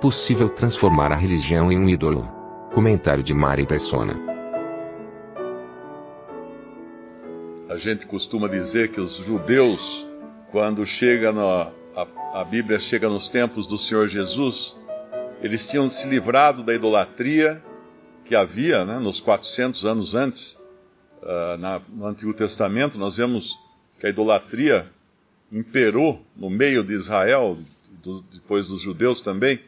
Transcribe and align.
Possível 0.00 0.48
transformar 0.48 1.12
a 1.12 1.16
religião 1.16 1.70
em 1.70 1.78
um 1.78 1.88
ídolo. 1.88 2.26
Comentário 2.72 3.22
de 3.22 3.34
Mari 3.34 3.66
Persona. 3.66 4.16
A 7.68 7.76
gente 7.76 8.06
costuma 8.06 8.48
dizer 8.48 8.90
que 8.90 9.00
os 9.00 9.16
judeus, 9.16 10.06
quando 10.50 10.86
chega 10.86 11.30
a, 11.30 12.06
a 12.40 12.44
Bíblia 12.44 12.80
chega 12.80 13.08
nos 13.08 13.28
tempos 13.28 13.66
do 13.66 13.78
Senhor 13.78 14.08
Jesus, 14.08 14.76
eles 15.42 15.66
tinham 15.68 15.90
se 15.90 16.08
livrado 16.08 16.62
da 16.62 16.74
idolatria 16.74 17.62
que 18.24 18.34
havia 18.34 18.84
né, 18.84 18.98
nos 18.98 19.20
400 19.20 19.84
anos 19.84 20.14
antes. 20.14 20.58
Uh, 21.22 21.58
na, 21.58 21.80
no 21.88 22.06
Antigo 22.06 22.32
Testamento, 22.32 22.96
nós 22.96 23.18
vemos 23.18 23.54
que 23.98 24.06
a 24.06 24.08
idolatria 24.08 24.90
imperou 25.52 26.24
no 26.34 26.48
meio 26.48 26.82
de 26.82 26.94
Israel, 26.94 27.58
do, 28.02 28.22
depois 28.22 28.68
dos 28.68 28.80
judeus 28.80 29.20
também. 29.20 29.60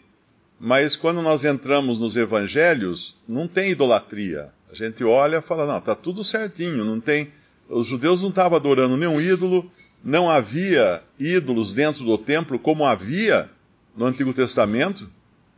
Mas 0.64 0.94
quando 0.94 1.20
nós 1.20 1.42
entramos 1.42 1.98
nos 1.98 2.16
evangelhos, 2.16 3.16
não 3.26 3.48
tem 3.48 3.72
idolatria. 3.72 4.52
A 4.70 4.74
gente 4.76 5.02
olha 5.02 5.38
e 5.38 5.42
fala, 5.42 5.66
não, 5.66 5.78
está 5.78 5.92
tudo 5.92 6.22
certinho, 6.22 6.84
não 6.84 7.00
tem. 7.00 7.32
Os 7.68 7.88
judeus 7.88 8.22
não 8.22 8.28
estavam 8.28 8.56
adorando 8.56 8.96
nenhum 8.96 9.20
ídolo, 9.20 9.68
não 10.04 10.30
havia 10.30 11.02
ídolos 11.18 11.74
dentro 11.74 12.04
do 12.04 12.16
templo 12.16 12.60
como 12.60 12.86
havia 12.86 13.50
no 13.96 14.04
Antigo 14.04 14.32
Testamento, 14.32 15.10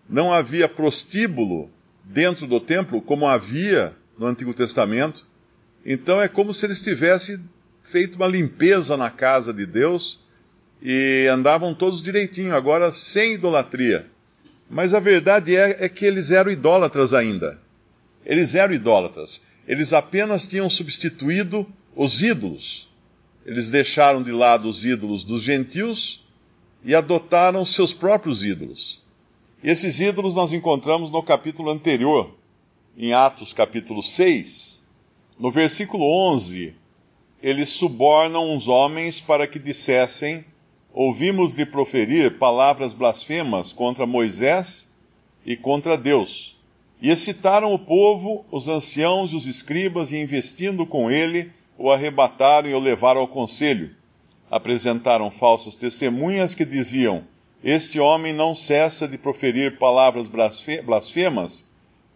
não 0.09 0.33
havia 0.33 0.67
prostíbulo 0.71 1.71
dentro 2.03 2.47
do 2.47 2.59
templo 2.59 3.03
como 3.03 3.27
havia 3.27 3.95
no 4.19 4.25
Antigo 4.25 4.55
Testamento. 4.55 5.27
Então 5.85 6.19
é 6.19 6.29
como 6.29 6.55
se 6.55 6.65
eles 6.65 6.81
tivessem 6.81 7.39
feito 7.83 8.17
uma 8.17 8.27
limpeza 8.27 8.97
na 8.97 9.11
casa 9.11 9.53
de 9.53 9.67
Deus 9.67 10.21
e 10.81 11.29
andavam 11.31 11.75
todos 11.75 12.03
direitinho, 12.03 12.55
agora 12.55 12.91
sem 12.91 13.35
idolatria. 13.35 14.14
Mas 14.75 14.93
a 14.93 14.99
verdade 14.99 15.55
é, 15.55 15.85
é, 15.85 15.89
que 15.89 16.05
eles 16.05 16.33
eram 16.33 16.51
idólatras 16.51 17.15
ainda. 17.15 17.61
Eles 18.27 18.57
eram 18.57 18.75
idólatras. 18.75 19.43
Eles 19.69 19.93
apenas 19.93 20.49
tinham 20.49 20.69
substituído 20.69 21.65
os 21.95 22.21
ídolos. 22.21 22.89
Eles 23.47 23.71
deixaram 23.71 24.21
de 24.21 24.33
lado 24.33 24.69
os 24.69 24.85
ídolos 24.85 25.25
dos 25.25 25.43
gentios 25.43 26.25
e 26.85 26.93
adotaram 26.93 27.65
seus 27.65 27.93
próprios 27.93 28.43
ídolos. 28.43 29.01
Esses 29.63 30.01
ídolos 30.01 30.35
nós 30.35 30.53
encontramos 30.53 31.09
no 31.09 31.23
capítulo 31.23 31.71
anterior, 31.71 32.35
em 32.99 33.13
Atos 33.13 33.53
capítulo 33.53 34.03
6. 34.03 34.83
No 35.39 35.53
versículo 35.53 36.05
11, 36.33 36.75
eles 37.41 37.69
subornam 37.69 38.57
os 38.57 38.67
homens 38.67 39.21
para 39.21 39.47
que 39.47 39.61
dissessem 39.61 40.45
ouvimos 40.95 41.55
de 41.55 41.67
proferir 41.67 42.39
palavras 42.39 42.93
blasfemas 42.93 43.73
contra 43.73 44.07
Moisés 44.07 44.93
e 45.45 45.57
contra 45.57 45.99
Deus. 45.99 46.57
E 47.03 47.11
excitaram 47.11 47.75
o 47.75 47.79
povo, 47.79 48.47
os 48.51 48.69
anciãos 48.69 49.33
e 49.33 49.37
os 49.37 49.47
escribas, 49.47 50.13
e 50.13 50.17
investindo 50.17 50.87
com 50.87 51.11
ele, 51.11 51.51
o 51.77 51.91
arrebataram 51.91 52.71
e 52.71 52.75
o 52.75 52.79
levaram 52.79 53.21
ao 53.21 53.29
conselho. 53.29 53.91
Apresentaram 54.49 55.31
falsas 55.31 55.75
testemunhas 55.75 56.55
que 56.55 56.65
diziam: 56.65 57.25
Este 57.63 57.99
homem 57.99 58.33
não 58.33 58.55
cessa 58.55 59.09
de 59.09 59.19
proferir 59.19 59.77
palavras 59.79 60.29
blasfemas 60.29 61.69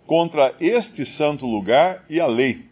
contra 0.06 0.54
este 0.60 1.04
santo 1.04 1.44
lugar 1.44 2.04
e 2.08 2.20
a 2.20 2.26
lei. 2.26 2.64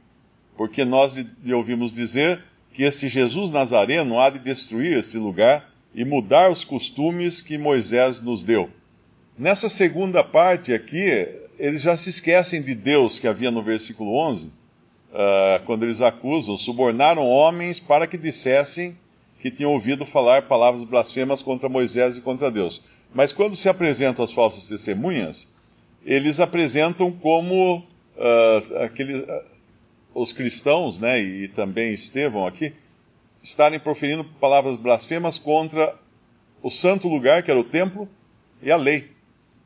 Porque 0.57 0.85
nós 0.85 1.15
lhe 1.15 1.53
ouvimos 1.53 1.93
dizer 1.93 2.43
que 2.73 2.85
este 2.85 3.09
Jesus 3.09 3.51
Nazareno 3.51 4.19
há 4.21 4.31
de 4.31 4.39
destruir 4.39 4.97
este 4.97 5.19
lugar 5.19 5.76
e 5.97 6.05
mudar 6.05 6.51
os 6.51 6.63
costumes 6.63 7.41
que 7.41 7.57
Moisés 7.57 8.21
nos 8.21 8.45
deu. 8.45 8.69
Nessa 9.39 9.71
segunda 9.71 10.23
parte 10.23 10.75
aqui, 10.75 11.27
eles 11.59 11.81
já 11.81 11.97
se 11.97 12.11
esquecem 12.11 12.61
de 12.61 12.75
Deus 12.75 13.19
que 13.19 13.27
havia 13.27 13.51
no 13.51 13.63
versículo 13.63 14.15
11, 14.15 14.47
uh, 14.47 14.51
ah, 15.15 15.63
quando 15.65 15.85
eles 15.85 16.03
acusam, 16.03 16.59
subornaram 16.59 17.27
homens 17.27 17.81
para 17.81 18.07
que 18.07 18.19
dissessem 18.19 18.95
que 19.41 19.51
tinham 19.51 19.73
ouvido 19.73 20.05
falar 20.05 20.43
palavras 20.43 20.85
blasfemas 20.85 21.41
contra 21.41 21.69
Moisés 21.69 22.19
e 22.19 22.21
contra 22.21 22.51
Deus. 22.51 22.83
Mas 23.15 23.33
quando 23.33 23.57
se 23.57 23.69
apresentam 23.69 24.23
as 24.23 24.33
falsas 24.33 24.67
testemunhas, 24.67 25.49
eles 26.05 26.41
apresentam 26.41 27.11
como 27.11 27.79
uh, 27.79 27.83
uh, 27.83 29.45
os 30.15 30.33
cristãos, 30.33 30.99
né, 30.99 31.21
e 31.23 31.49
também 31.49 31.95
Estevão 31.95 32.47
aqui, 32.47 32.75
estarem 33.47 33.79
proferindo 33.79 34.25
palavras 34.25 34.75
blasfemas 34.75 35.39
contra 35.39 35.97
o 36.61 36.69
santo 36.69 37.07
lugar, 37.07 37.45
que 37.45 37.51
era 37.51 37.61
o 37.61 37.63
templo, 37.63 38.09
e 38.61 38.73
a 38.73 38.77
lei. 38.77 39.09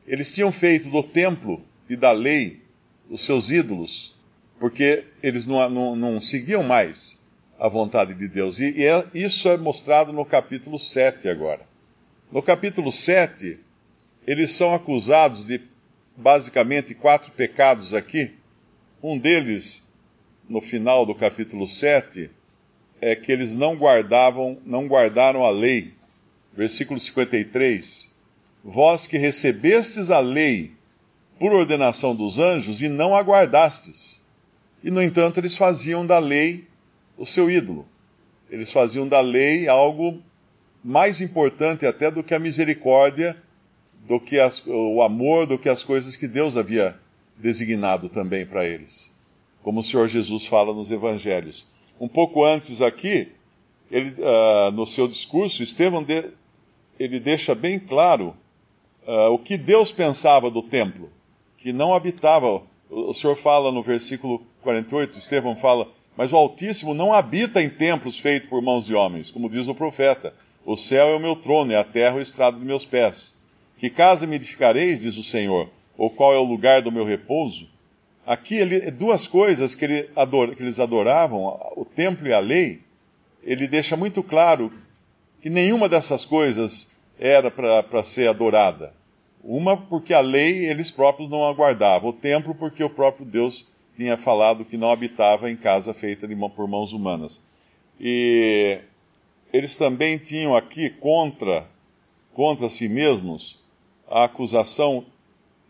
Eles 0.07 0.35
tinham 0.35 0.53
feito 0.53 0.91
do 0.91 1.03
templo 1.03 1.65
e 1.89 1.97
da 1.97 2.13
lei 2.13 2.63
os 3.09 3.23
seus 3.23 3.51
ídolos, 3.51 4.15
porque 4.59 5.05
eles 5.23 5.47
não, 5.47 5.71
não, 5.71 5.97
não 5.97 6.21
seguiam 6.21 6.63
mais 6.63 7.19
a 7.59 7.69
vontade 7.69 8.13
de 8.13 8.29
Deus. 8.29 8.61
E, 8.61 8.71
e 8.81 8.85
é, 8.85 9.07
isso 9.15 9.49
é 9.49 9.57
mostrado 9.57 10.13
no 10.13 10.27
capítulo 10.27 10.79
7 10.79 11.27
agora. 11.27 11.67
No 12.31 12.43
capítulo 12.43 12.93
7, 12.93 13.59
eles 14.27 14.53
são 14.53 14.75
acusados 14.75 15.47
de 15.47 15.59
basicamente 16.15 16.95
quatro 16.95 17.33
pecados 17.33 17.95
aqui. 17.95 18.35
Um 19.03 19.17
deles, 19.17 19.89
no 20.47 20.61
final 20.61 21.07
do 21.07 21.15
capítulo 21.15 21.67
7, 21.67 22.31
é 23.01 23.17
que 23.17 23.33
eles 23.33 23.55
não 23.55 23.77
guardavam, 23.77 24.59
não 24.65 24.87
guardaram 24.87 25.45
a 25.45 25.51
lei. 25.51 25.95
Versículo 26.53 26.99
53. 26.99 28.11
Vós 28.63 29.07
que 29.07 29.17
recebestes 29.17 30.11
a 30.11 30.21
lei 30.21 30.73
por 31.39 31.53
ordenação 31.53 32.15
dos 32.15 32.39
anjos 32.39 32.83
e 32.83 32.89
não 32.89 33.15
a 33.15 33.21
guardastes. 33.21 34.25
E, 34.85 34.91
no 34.91 35.03
entanto, 35.03 35.39
eles 35.39 35.57
faziam 35.57 36.07
da 36.07 36.19
lei 36.19 36.67
o 37.17 37.25
seu 37.25 37.51
ídolo. 37.51 37.87
Eles 38.51 38.71
faziam 38.73 39.09
da 39.09 39.21
lei 39.21 39.69
algo 39.69 40.23
mais 40.83 41.21
importante 41.21 41.87
até 41.87 42.11
do 42.11 42.23
que 42.23 42.35
a 42.35 42.39
misericórdia, 42.39 43.37
do 44.07 44.19
que 44.19 44.39
as, 44.39 44.63
o 44.67 45.03
amor, 45.03 45.47
do 45.47 45.59
que 45.59 45.69
as 45.69 45.83
coisas 45.83 46.17
que 46.17 46.27
Deus 46.27 46.57
havia 46.57 46.99
designado 47.37 48.09
também 48.09 48.45
para 48.45 48.67
eles. 48.67 49.13
Como 49.63 49.81
o 49.81 49.85
Senhor 49.85 50.09
Jesus 50.09 50.47
fala 50.47 50.75
nos 50.75 50.91
evangelhos. 50.91 51.67
Um 52.01 52.09
pouco 52.09 52.43
antes 52.43 52.81
aqui, 52.81 53.29
ele, 53.91 54.15
uh, 54.23 54.73
no 54.73 54.87
seu 54.87 55.07
discurso, 55.07 55.63
Estevão 55.63 56.03
de, 56.03 56.25
ele 56.99 57.21
deixa 57.21 57.55
bem 57.55 57.79
claro 57.79 58.35
uh, 59.07 59.33
o 59.33 59.39
que 59.39 59.59
Deus 59.59 59.93
pensava 59.93 60.51
do 60.51 60.63
templo, 60.63 61.11
que 61.59 61.75
não 61.75 61.95
habitava. 61.95 62.63
O, 62.89 63.13
Senhor 63.13 63.37
fala 63.37 63.71
no 63.71 63.83
versículo 63.83 64.43
48, 64.63 65.19
Estevão 65.19 65.55
fala, 65.55 65.87
mas 66.17 66.33
o 66.33 66.37
Altíssimo 66.37 66.95
não 66.95 67.13
habita 67.13 67.63
em 67.63 67.69
templos 67.69 68.19
feitos 68.19 68.49
por 68.49 68.63
mãos 68.63 68.87
de 68.87 68.95
homens, 68.95 69.31
como 69.31 69.51
diz 69.51 69.69
o 69.69 69.75
profeta. 69.75 70.35
O 70.65 70.77
céu 70.77 71.09
é 71.09 71.17
o 71.17 71.21
meu 71.21 71.37
trono 71.37 71.73
e 71.73 71.77
a 71.77 71.85
terra 71.85 72.17
o 72.17 72.21
estrado 72.21 72.59
de 72.59 72.65
meus 72.65 72.85
pés. 72.85 73.37
Que 73.77 73.91
casa 73.91 74.27
me 74.27 74.37
edificareis, 74.37 75.03
diz 75.03 75.17
o 75.17 75.23
Senhor, 75.23 75.69
ou 75.97 76.11
qual 76.11 76.33
é 76.33 76.39
o 76.39 76.45
lugar 76.45 76.81
do 76.83 76.93
meu 76.93 77.05
repouso? 77.05 77.69
Aqui, 78.27 78.57
ele, 78.57 78.91
duas 78.91 79.27
coisas 79.27 79.75
que, 79.75 79.85
ele 79.85 80.11
adora, 80.15 80.55
que 80.55 80.63
eles 80.63 80.79
adoravam, 80.79 81.59
o 81.77 81.85
templo 81.85 82.27
e 82.29 82.33
a 82.33 82.39
lei, 82.39 82.81
ele 83.43 83.67
deixa 83.67 83.97
muito 83.97 84.23
claro 84.23 84.73
que 85.41 85.49
nenhuma 85.49 85.89
dessas 85.89 86.25
coisas 86.25 86.97
era 87.19 87.51
para 87.51 88.03
ser 88.03 88.29
adorada. 88.29 88.93
Uma, 89.43 89.77
porque 89.77 90.13
a 90.13 90.21
lei 90.21 90.67
eles 90.67 90.91
próprios 90.91 91.31
não 91.31 91.45
aguardavam. 91.45 92.11
O 92.11 92.13
templo, 92.13 92.55
porque 92.55 92.85
o 92.85 92.91
próprio 92.91 93.25
Deus 93.25 93.67
tinha 93.97 94.17
falado 94.17 94.65
que 94.65 94.77
não 94.77 94.91
habitava 94.91 95.51
em 95.51 95.57
casa 95.57 95.95
feita 95.95 96.29
de, 96.29 96.35
por 96.35 96.69
mãos 96.69 96.93
humanas. 96.93 97.43
E 97.99 98.79
eles 99.53 99.77
também 99.77 100.19
tinham 100.19 100.57
aqui 100.57 100.91
contra, 100.91 101.67
contra 102.33 102.69
si 102.69 102.89
mesmos 102.89 103.59
a 104.09 104.25
acusação 104.25 105.05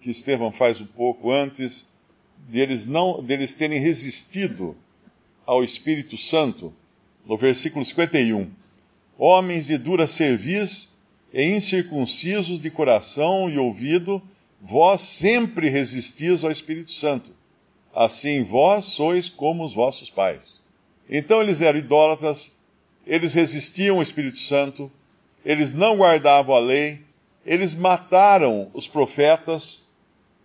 que 0.00 0.11
Estevão 0.11 0.50
faz 0.50 0.81
um 0.81 0.87
pouco 0.87 1.31
antes 1.31 1.90
deles, 2.49 2.87
não, 2.87 3.23
deles 3.23 3.55
terem 3.55 3.81
resistido 3.81 4.77
ao 5.47 5.65
Espírito 5.65 6.17
Santo, 6.17 6.73
no 7.27 7.37
versículo 7.37 7.85
51. 7.85 8.51
homens 9.19 9.67
de 9.67 9.77
dura 9.77 10.07
cerviz 10.07 10.91
e 11.33 11.45
incircuncisos 11.45 12.61
de 12.61 12.71
coração 12.71 13.51
e 13.51 13.59
ouvido, 13.59 14.23
vós 14.61 15.01
sempre 15.01 15.69
resistis 15.69 16.45
ao 16.45 16.51
Espírito 16.51 16.91
Santo. 16.91 17.31
Assim 17.95 18.43
vós 18.43 18.85
sois 18.87 19.29
como 19.29 19.65
os 19.65 19.73
vossos 19.73 20.11
pais. 20.11 20.61
Então 21.09 21.41
eles 21.41 21.61
eram 21.61 21.79
idólatras, 21.79 22.57
eles 23.07 23.35
resistiam 23.35 23.97
ao 23.97 24.03
Espírito 24.03 24.39
Santo, 24.39 24.91
eles 25.45 25.73
não 25.73 25.97
guardavam 25.97 26.55
a 26.55 26.59
lei, 26.59 27.01
eles 27.45 27.75
mataram 27.75 28.71
os 28.73 28.87
profetas. 28.87 29.89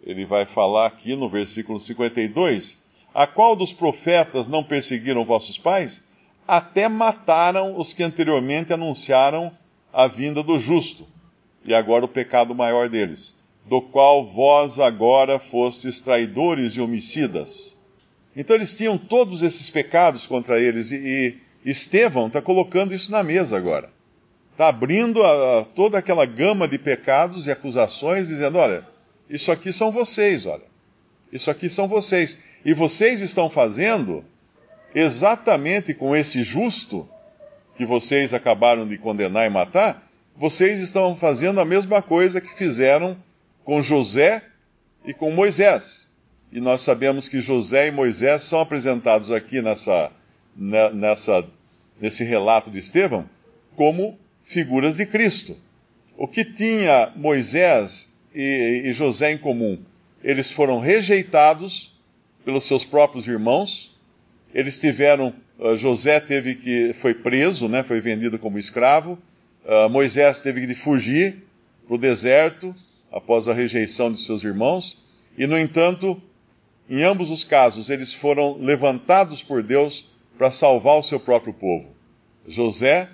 Ele 0.06 0.24
vai 0.24 0.46
falar 0.46 0.86
aqui 0.86 1.16
no 1.16 1.28
versículo 1.28 1.80
52: 1.80 2.84
A 3.14 3.26
qual 3.26 3.56
dos 3.56 3.74
profetas 3.74 4.48
não 4.48 4.64
perseguiram 4.64 5.26
vossos 5.26 5.58
pais? 5.58 6.08
Até 6.48 6.88
mataram 6.88 7.80
os 7.80 7.92
que 7.92 8.04
anteriormente 8.04 8.72
anunciaram 8.72 9.52
a 9.92 10.06
vinda 10.06 10.44
do 10.44 10.60
justo, 10.60 11.08
e 11.66 11.74
agora 11.74 12.06
o 12.06 12.10
pecado 12.10 12.54
maior 12.54 12.88
deles, 12.88 13.36
do 13.66 13.82
qual 13.82 14.24
vós 14.26 14.80
agora 14.80 15.40
fostes 15.40 16.00
traidores 16.00 16.74
e 16.74 16.82
homicidas. 16.82 17.76
Então 18.36 18.56
eles 18.56 18.76
tinham 18.76 18.98
todos 18.98 19.42
esses 19.42 19.70
pecados 19.72 20.28
contra 20.28 20.60
eles, 20.60 20.92
e, 20.92 21.40
e 21.66 21.70
Estevão 21.72 22.28
está 22.28 22.42
colocando 22.44 22.94
isso 22.94 23.12
na 23.12 23.24
mesa 23.24 23.58
agora. 23.58 23.90
Está 24.52 24.68
abrindo 24.68 25.24
a, 25.24 25.62
a, 25.62 25.66
toda 25.66 25.98
aquela 25.98 26.26
gama 26.26 26.68
de 26.68 26.78
pecados 26.78 27.48
e 27.48 27.52
acusações, 27.52 28.28
dizendo: 28.28 28.60
olha, 28.60 28.86
isso 29.30 29.52
aqui 29.52 29.72
são 29.72 29.92
vocês, 29.92 30.46
olha. 30.46 30.76
Isso 31.32 31.50
aqui 31.52 31.70
são 31.70 31.88
vocês. 31.88 32.40
E 32.64 32.74
vocês 32.74 33.22
estão 33.22 33.50
fazendo 33.50 34.24
exatamente 34.94 35.94
com 35.94 36.16
esse 36.16 36.44
justo 36.44 37.08
que 37.76 37.86
vocês 37.86 38.34
acabaram 38.34 38.88
de 38.88 38.98
condenar 38.98 39.46
e 39.46 39.50
matar, 39.50 40.10
vocês 40.38 40.80
estão 40.80 41.16
fazendo 41.16 41.60
a 41.60 41.66
mesma 41.66 42.02
coisa 42.02 42.40
que 42.40 42.54
fizeram 42.54 43.18
com 43.64 43.82
José 43.82 44.42
e 45.06 45.14
com 45.14 45.32
Moisés. 45.32 46.08
E 46.52 46.62
nós 46.62 46.82
sabemos 46.82 47.28
que 47.28 47.42
José 47.42 47.88
e 47.88 47.92
Moisés 47.92 48.44
são 48.44 48.62
apresentados 48.62 49.32
aqui 49.32 49.62
nessa, 49.62 50.12
né, 50.56 50.90
nessa, 50.92 51.46
nesse 52.00 52.24
relato 52.24 52.72
de 52.72 52.80
Estevão 52.80 53.30
como 53.76 54.18
figuras 54.44 54.98
de 54.98 55.06
Cristo. 55.06 55.58
O 56.18 56.28
que 56.28 56.46
tinha 56.46 57.12
Moisés 57.16 58.15
e, 58.36 58.90
e 58.90 58.94
José 58.94 59.32
em 59.32 59.38
comum? 59.38 59.80
Eles 60.24 60.52
foram 60.52 60.80
rejeitados 60.80 61.96
pelos 62.44 62.66
seus 62.66 62.84
próprios 62.86 63.26
irmãos, 63.28 63.96
eles 64.54 64.80
tiveram, 64.80 65.34
uh, 65.58 65.76
José 65.76 66.20
teve 66.20 66.56
que, 66.56 66.94
foi 66.94 67.14
preso, 67.14 67.68
né, 67.68 67.82
foi 67.82 68.00
vendido 68.00 68.38
como 68.38 68.60
escravo, 68.60 69.18
uh, 69.66 69.90
Moisés 69.90 70.42
teve 70.42 70.68
que 70.68 70.76
fugir 70.76 71.44
para 71.88 71.96
o 71.96 71.98
deserto 71.98 72.74
após 73.12 73.48
a 73.48 73.54
rejeição 73.54 74.12
de 74.12 74.20
seus 74.20 74.44
irmãos, 74.44 74.98
e 75.38 75.48
no 75.48 75.58
entanto, 75.58 76.22
em 76.90 77.04
ambos 77.04 77.32
os 77.32 77.44
casos, 77.44 77.90
eles 77.90 78.14
foram 78.14 78.58
levantados 78.60 79.42
por 79.42 79.64
Deus 79.64 80.08
para 80.38 80.52
salvar 80.52 80.98
o 80.98 81.04
seu 81.04 81.20
próprio 81.20 81.54
povo. 81.54 81.88
José, 82.48 83.10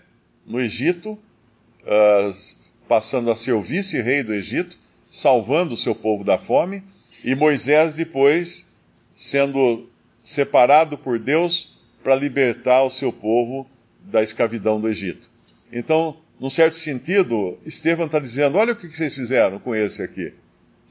no 0.46 0.60
Egito, 0.60 1.12
uh, 1.12 2.58
passando 2.88 3.32
a 3.32 3.36
ser 3.36 3.54
o 3.54 3.62
vice-rei 3.62 4.24
do 4.24 4.34
Egito, 4.34 4.78
salvando 5.12 5.74
o 5.74 5.78
seu 5.78 5.94
povo 5.94 6.24
da 6.24 6.38
fome, 6.38 6.82
e 7.24 7.36
Moisés 7.36 7.96
depois 7.96 8.72
sendo 9.14 9.90
separado 10.24 10.98
por 10.98 11.20
Deus 11.20 11.78
para 12.02 12.16
libertar 12.16 12.84
o 12.84 12.90
seu 12.90 13.12
povo 13.12 13.68
da 14.00 14.24
escravidão 14.24 14.80
do 14.80 14.88
Egito. 14.88 15.30
Então, 15.72 16.18
num 16.40 16.50
certo 16.50 16.76
sentido, 16.76 17.60
Estevão 17.66 18.06
está 18.06 18.20
dizendo: 18.20 18.58
olha 18.58 18.72
o 18.72 18.76
que 18.76 18.88
vocês 18.88 19.14
fizeram 19.14 19.60
com 19.60 19.76
esse 19.76 20.02
aqui. 20.02 20.34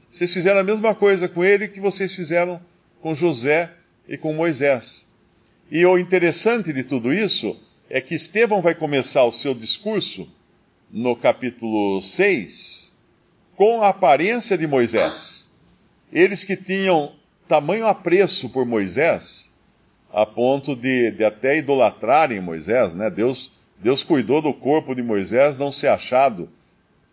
Vocês 0.07 0.31
fizeram 0.31 0.59
a 0.59 0.63
mesma 0.63 0.93
coisa 0.93 1.27
com 1.27 1.43
ele 1.43 1.67
que 1.67 1.79
vocês 1.79 2.13
fizeram 2.13 2.61
com 3.01 3.15
José 3.15 3.71
e 4.07 4.17
com 4.17 4.33
Moisés. 4.33 5.09
E 5.69 5.83
o 5.85 5.97
interessante 5.97 6.71
de 6.71 6.83
tudo 6.83 7.11
isso 7.11 7.59
é 7.89 7.99
que 7.99 8.13
Estevão 8.13 8.61
vai 8.61 8.75
começar 8.75 9.23
o 9.23 9.31
seu 9.31 9.53
discurso 9.53 10.29
no 10.91 11.15
capítulo 11.15 12.01
6 12.01 12.90
com 13.61 13.83
a 13.83 13.89
aparência 13.89 14.57
de 14.57 14.65
Moisés. 14.65 15.47
Eles 16.11 16.43
que 16.43 16.57
tinham 16.57 17.11
tamanho 17.47 17.85
apreço 17.85 18.49
por 18.49 18.65
Moisés, 18.65 19.51
a 20.11 20.25
ponto 20.25 20.75
de, 20.75 21.11
de 21.11 21.23
até 21.23 21.59
idolatrarem 21.59 22.41
Moisés, 22.41 22.95
né? 22.95 23.07
Deus, 23.07 23.51
Deus 23.77 24.01
cuidou 24.01 24.41
do 24.41 24.51
corpo 24.51 24.95
de 24.95 25.03
Moisés 25.03 25.59
não 25.59 25.71
ser 25.71 25.89
achado, 25.89 26.49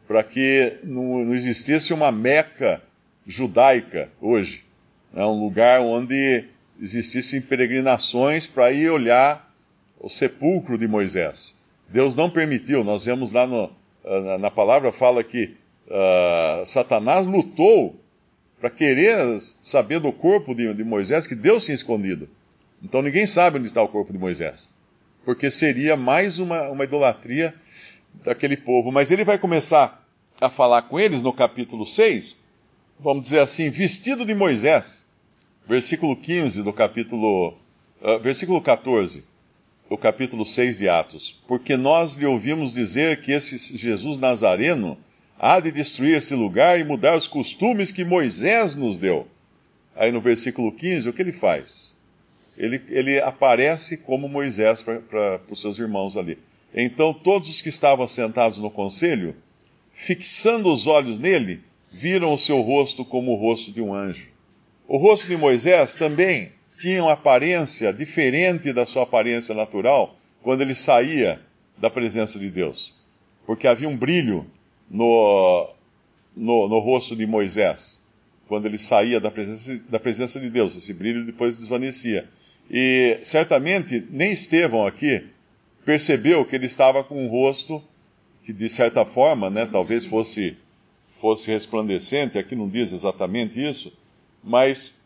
para 0.07 0.23
que 0.23 0.79
não, 0.85 1.23
não, 1.23 1.35
existisse 1.35 1.93
uma 1.93 2.11
meca 2.11 2.83
judaica 3.27 4.09
hoje, 4.19 4.65
né? 5.13 5.23
um 5.27 5.45
lugar 5.45 5.83
onde 5.83 6.47
existissem 6.81 7.43
peregrinações 7.43 8.47
para 8.47 8.73
ir 8.73 8.89
olhar 8.89 9.55
o 10.01 10.09
sepulcro 10.09 10.79
de 10.79 10.89
Moisés. 10.89 11.57
Deus 11.91 12.17
não 12.17 12.31
permitiu, 12.31 12.83
nós 12.83 13.05
vemos 13.05 13.31
lá 13.33 13.47
no, 13.47 13.71
na, 14.03 14.39
na 14.39 14.51
palavra, 14.51 14.91
fala 14.91 15.23
que 15.23 15.55
uh, 15.89 16.67
Satanás 16.67 17.27
lutou 17.27 17.99
para 18.61 18.71
querer 18.71 19.41
saber 19.41 20.01
do 20.01 20.13
corpo 20.13 20.55
de, 20.55 20.73
de, 20.75 20.85
Moisés 20.85 21.27
que 21.27 21.35
Deus 21.35 21.65
tinha 21.65 21.75
escondido. 21.75 22.29
Então 22.83 23.03
ninguém 23.03 23.27
sabe 23.27 23.59
onde 23.59 23.69
está 23.69 23.83
o 23.83 23.89
corpo 23.89 24.13
de 24.13 24.19
Moisés. 24.19 24.73
Porque 25.25 25.51
seria 25.51 25.97
mais 25.97 26.39
uma, 26.39 26.69
uma 26.69 26.85
idolatria 26.85 27.55
daquele 28.25 28.57
povo. 28.57 28.91
Mas 28.91 29.11
ele 29.11 29.25
vai 29.25 29.39
começar 29.39 30.05
a 30.41 30.49
falar 30.49 30.83
com 30.83 30.99
eles 30.99 31.23
no 31.23 31.33
capítulo 31.33 31.85
6, 31.85 32.37
vamos 32.99 33.25
dizer 33.25 33.41
assim, 33.41 33.71
vestido 33.71 34.25
de 34.25 34.35
Moisés. 34.35 35.07
Versículo 35.69 36.17
15 36.17 36.63
do 36.63 36.73
capítulo. 36.73 37.55
Uh, 38.01 38.19
versículo 38.21 38.61
14 38.61 39.25
do 39.89 39.97
capítulo 39.97 40.45
6 40.45 40.79
de 40.79 40.89
Atos. 40.89 41.41
Porque 41.47 41.77
nós 41.77 42.15
lhe 42.17 42.27
ouvimos 42.27 42.75
dizer 42.75 43.21
que 43.21 43.33
esse 43.33 43.77
Jesus 43.77 44.19
Nazareno 44.19 44.99
há 45.39 45.61
de 45.61 45.71
destruir 45.71 46.17
esse 46.17 46.35
lugar 46.35 46.79
e 46.79 46.85
mudar 46.85 47.17
os 47.17 47.29
costumes 47.29 47.93
que 47.93 48.05
Moisés 48.05 48.75
nos 48.75 48.99
deu. 48.99 49.27
Aí 49.95 50.11
no 50.11 50.21
versículo 50.21 50.73
15, 50.73 51.09
o 51.09 51.13
que 51.13 51.23
ele 51.23 51.33
faz? 51.33 51.97
Ele, 52.57 52.83
ele 52.89 53.21
aparece 53.21 53.97
como 53.99 54.29
Moisés 54.29 54.83
para 54.83 55.41
os 55.49 55.61
seus 55.61 55.79
irmãos 55.79 56.17
ali. 56.17 56.39
Então 56.75 57.15
todos 57.15 57.49
os 57.49 57.61
que 57.61 57.69
estavam 57.69 58.09
sentados 58.09 58.59
no 58.59 58.71
conselho, 58.71 59.35
fixando 59.93 60.73
os 60.73 60.87
olhos 60.87 61.19
nele, 61.19 61.63
viram 61.93 62.33
o 62.35 62.39
seu 62.39 62.61
rosto 62.61 63.05
como 63.05 63.33
o 63.33 63.37
rosto 63.37 63.73
de 63.73 63.81
um 63.81 63.95
anjo. 63.95 64.29
O 64.87 64.97
rosto 64.97 65.27
de 65.27 65.37
Moisés 65.37 65.95
também 65.95 66.53
tinha 66.79 67.03
uma 67.03 67.13
aparência 67.13 67.93
diferente 67.93 68.73
da 68.73 68.87
sua 68.87 69.03
aparência 69.03 69.55
natural 69.55 70.17
quando 70.43 70.63
ele 70.63 70.75
saía 70.75 71.41
da 71.77 71.91
presença 71.91 72.39
de 72.39 72.51
Deus, 72.51 72.95
porque 73.47 73.67
havia 73.67 73.89
um 73.89 73.97
brilho 73.97 74.47
no, 74.91 75.69
no, 76.37 76.69
no 76.69 76.79
rosto 76.79 77.15
de 77.15 77.27
Moisés, 77.27 78.03
quando 78.47 78.67
ele 78.67 78.79
saía 78.79 79.21
da 79.21 79.31
presença, 79.31 79.79
da 79.89 80.01
presença 80.01 80.41
de 80.41 80.49
Deus. 80.51 80.77
Esse 80.77 80.93
brilho 80.95 81.25
depois 81.25 81.57
desvanecia. 81.57 82.29
E 82.71 83.19
certamente 83.23 84.07
nem 84.11 84.33
Estevão 84.33 84.87
aqui 84.87 85.25
percebeu 85.85 86.45
que 86.45 86.55
ele 86.55 86.67
estava 86.67 87.03
com 87.03 87.25
um 87.25 87.29
rosto 87.29 87.83
que 88.43 88.53
de 88.53 88.69
certa 88.69 89.05
forma, 89.05 89.51
né, 89.51 89.67
talvez 89.67 90.05
fosse 90.05 90.57
fosse 91.05 91.51
resplandecente, 91.51 92.39
aqui 92.39 92.55
não 92.55 92.69
diz 92.69 92.93
exatamente 92.93 93.61
isso, 93.61 93.93
mas 94.43 95.03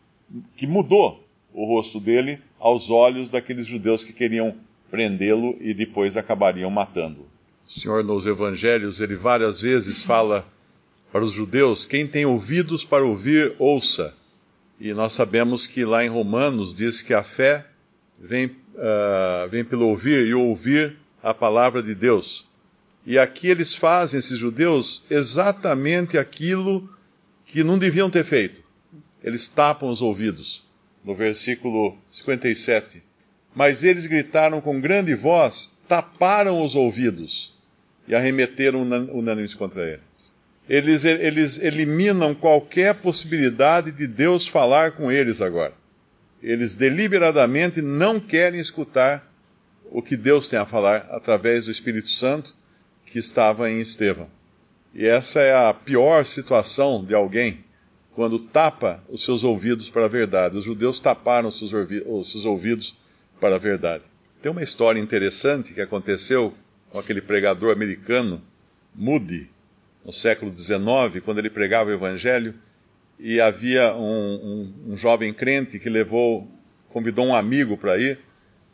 que 0.55 0.67
mudou 0.67 1.27
o 1.53 1.65
rosto 1.65 1.99
dele 1.99 2.39
aos 2.59 2.89
olhos 2.89 3.29
daqueles 3.29 3.65
judeus 3.65 4.03
que 4.03 4.13
queriam 4.13 4.55
prendê-lo 4.91 5.57
e 5.59 5.73
depois 5.73 6.15
acabariam 6.15 6.69
matando. 6.69 7.25
O 7.75 7.79
Senhor, 7.79 8.03
nos 8.03 8.27
evangelhos, 8.27 9.01
ele 9.01 9.15
várias 9.15 9.59
vezes 9.59 10.03
fala 10.03 10.47
para 11.11 11.23
os 11.23 11.31
judeus: 11.31 11.87
quem 11.87 12.05
tem 12.05 12.23
ouvidos 12.23 12.85
para 12.85 13.03
ouvir, 13.03 13.55
ouça. 13.57 14.15
E 14.79 14.93
nós 14.93 15.13
sabemos 15.13 15.65
que 15.65 15.83
lá 15.83 16.05
em 16.05 16.07
Romanos 16.07 16.75
diz 16.75 17.01
que 17.01 17.15
a 17.15 17.23
fé 17.23 17.65
vem, 18.19 18.45
uh, 18.45 19.49
vem 19.49 19.65
pelo 19.65 19.87
ouvir 19.87 20.27
e 20.27 20.35
ouvir 20.35 20.97
a 21.21 21.33
palavra 21.33 21.81
de 21.81 21.95
Deus. 21.95 22.47
E 23.07 23.17
aqui 23.17 23.47
eles 23.47 23.73
fazem, 23.73 24.19
esses 24.19 24.37
judeus, 24.37 25.01
exatamente 25.09 26.15
aquilo 26.15 26.87
que 27.43 27.63
não 27.63 27.79
deviam 27.79 28.09
ter 28.09 28.23
feito. 28.23 28.61
Eles 29.23 29.47
tapam 29.47 29.89
os 29.89 29.99
ouvidos. 29.99 30.63
No 31.03 31.15
versículo 31.15 31.97
57. 32.07 33.01
Mas 33.55 33.83
eles 33.83 34.05
gritaram 34.05 34.61
com 34.61 34.79
grande 34.79 35.15
voz, 35.15 35.71
taparam 35.87 36.63
os 36.63 36.75
ouvidos 36.75 37.53
e 38.07 38.15
arremeteram 38.15 38.81
unânimes 38.81 39.53
contra 39.53 39.83
eles. 39.87 40.33
eles. 40.67 41.05
Eles 41.05 41.59
eliminam 41.59 42.33
qualquer 42.33 42.95
possibilidade 42.95 43.91
de 43.91 44.07
Deus 44.07 44.47
falar 44.47 44.91
com 44.91 45.11
eles 45.11 45.41
agora. 45.41 45.73
Eles 46.41 46.75
deliberadamente 46.75 47.81
não 47.81 48.19
querem 48.19 48.59
escutar 48.59 49.31
o 49.89 50.01
que 50.01 50.17
Deus 50.17 50.49
tem 50.49 50.59
a 50.59 50.65
falar 50.65 51.07
através 51.11 51.65
do 51.65 51.71
Espírito 51.71 52.09
Santo 52.09 52.55
que 53.05 53.19
estava 53.19 53.69
em 53.69 53.79
Estevão. 53.79 54.27
E 54.93 55.07
essa 55.07 55.39
é 55.39 55.55
a 55.55 55.73
pior 55.73 56.25
situação 56.25 57.03
de 57.03 57.15
alguém 57.15 57.63
quando 58.15 58.37
tapa 58.39 59.03
os 59.09 59.23
seus 59.23 59.43
ouvidos 59.43 59.89
para 59.89 60.05
a 60.05 60.09
verdade. 60.09 60.57
Os 60.57 60.63
judeus 60.63 60.99
taparam 60.99 61.49
os 61.49 61.57
seus, 61.57 61.71
os 62.05 62.31
seus 62.31 62.45
ouvidos 62.45 62.95
para 63.39 63.55
a 63.55 63.59
verdade. 63.59 64.03
Tem 64.41 64.51
uma 64.51 64.61
história 64.61 64.99
interessante 64.99 65.73
que 65.73 65.81
aconteceu 65.81 66.53
com 66.93 66.99
aquele 66.99 67.21
pregador 67.21 67.73
americano, 67.73 68.39
Moody, 68.93 69.49
no 70.05 70.13
século 70.13 70.55
XIX, 70.55 71.23
quando 71.25 71.39
ele 71.39 71.49
pregava 71.49 71.89
o 71.89 71.93
Evangelho, 71.93 72.53
e 73.19 73.41
havia 73.41 73.95
um, 73.95 74.03
um, 74.87 74.93
um 74.93 74.97
jovem 74.97 75.33
crente 75.33 75.79
que 75.79 75.89
levou, 75.89 76.47
convidou 76.89 77.25
um 77.25 77.33
amigo 77.33 77.75
para 77.75 77.97
ir, 77.97 78.19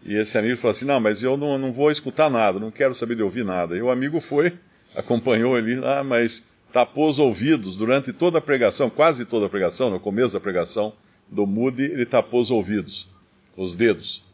e 0.06 0.16
esse 0.16 0.38
amigo 0.38 0.58
falou 0.58 0.72
assim: 0.72 0.84
Não, 0.84 1.00
mas 1.00 1.24
eu 1.24 1.38
não, 1.38 1.58
não 1.58 1.72
vou 1.72 1.90
escutar 1.90 2.30
nada, 2.30 2.60
não 2.60 2.72
quero 2.72 2.94
saber 2.94 3.16
de 3.16 3.24
ouvir 3.24 3.46
nada. 3.46 3.78
E 3.78 3.82
o 3.82 3.90
amigo 3.90 4.20
foi, 4.20 4.52
acompanhou 4.98 5.58
ele 5.58 5.78
lá, 5.78 6.04
mas 6.04 6.60
tapou 6.74 7.10
os 7.10 7.20
ouvidos 7.20 7.78
durante 7.78 8.12
toda 8.12 8.40
a 8.40 8.42
pregação, 8.42 8.90
quase 8.90 9.24
toda 9.24 9.46
a 9.46 9.50
pregação, 9.50 9.90
no 9.90 10.00
começo 10.00 10.34
da 10.34 10.42
pregação 10.42 10.92
do 11.30 11.48
Moody, 11.48 11.84
ele 11.84 12.06
tapou 12.06 12.42
os 12.42 12.52
ouvidos, 12.52 13.08
os 13.56 13.76
dedos, 13.76 14.26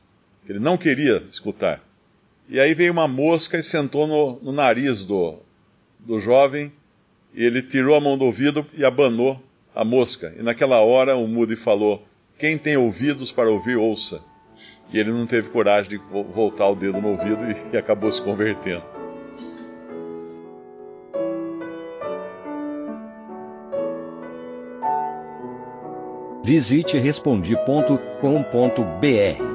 ele 0.50 0.60
não 0.60 0.76
queria 0.76 1.24
escutar. 1.30 1.85
E 2.48 2.60
aí 2.60 2.74
veio 2.74 2.94
uma 2.94 3.08
mosca 3.08 3.58
e 3.58 3.64
sentou 3.64 4.06
no, 4.06 4.40
no 4.42 4.52
nariz 4.52 5.06
do, 5.06 5.40
do 6.00 6.20
jovem, 6.20 6.72
e 7.34 7.44
ele 7.44 7.62
tirou 7.62 7.96
a 7.96 8.00
mão 8.00 8.18
do 8.18 8.26
ouvido 8.26 8.66
e 8.74 8.86
abanou 8.86 9.42
a 9.74 9.84
mosca. 9.84 10.34
E 10.38 10.44
naquela 10.44 10.80
hora 10.80 11.16
o 11.16 11.28
Moody 11.28 11.56
falou: 11.56 12.06
Quem 12.38 12.58
tem 12.58 12.78
ouvidos 12.78 13.32
para 13.32 13.50
ouvir, 13.50 13.78
ouça. 13.78 14.22
E 14.94 15.00
ele 15.00 15.12
não 15.12 15.26
teve 15.26 15.50
coragem 15.50 15.90
de 15.90 15.98
voltar 15.98 16.70
o 16.70 16.76
dedo 16.76 17.02
no 17.02 17.10
ouvido 17.10 17.46
e, 17.46 17.76
e 17.76 17.78
acabou 17.78 18.12
se 18.12 18.22
convertendo. 18.22 18.84
Visite 26.44 27.00
respondi.com.br. 27.00 29.55